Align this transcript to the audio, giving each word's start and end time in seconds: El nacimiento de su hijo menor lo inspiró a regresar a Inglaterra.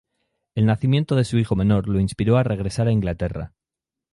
El 0.55 0.65
nacimiento 0.65 1.15
de 1.15 1.23
su 1.23 1.37
hijo 1.37 1.55
menor 1.55 1.87
lo 1.87 1.99
inspiró 1.99 2.37
a 2.37 2.41
regresar 2.43 2.87
a 2.87 2.91
Inglaterra. 2.91 3.53